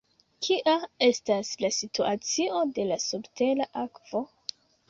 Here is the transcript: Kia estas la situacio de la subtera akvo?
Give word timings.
Kia 0.45 0.73
estas 1.07 1.51
la 1.65 1.71
situacio 1.81 2.65
de 2.79 2.89
la 2.93 3.01
subtera 3.07 3.73
akvo? 3.87 4.27